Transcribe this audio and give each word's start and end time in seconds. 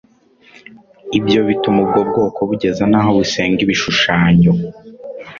ibyo 1.17 1.39
bituma 1.47 1.79
ubwo 1.85 1.99
bwoko 2.09 2.39
bugeza 2.49 2.83
naho 2.91 3.09
busenga 3.17 3.59
ibishushanyo. 3.65 4.51